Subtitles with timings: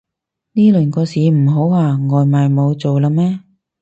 [0.53, 1.89] 呢輪個市唔好啊？
[2.09, 3.41] 外賣冇做喇咩